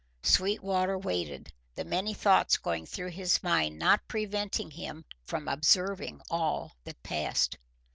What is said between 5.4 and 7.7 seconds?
observing all that passed.